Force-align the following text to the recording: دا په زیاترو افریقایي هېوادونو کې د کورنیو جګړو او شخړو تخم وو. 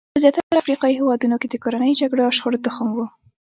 دا 0.07 0.11
په 0.15 0.21
زیاترو 0.23 0.59
افریقایي 0.63 0.95
هېوادونو 0.99 1.35
کې 1.41 1.47
د 1.49 1.55
کورنیو 1.63 1.99
جګړو 2.01 2.25
او 2.27 2.35
شخړو 2.37 2.63
تخم 2.65 2.87
وو. 2.91 3.05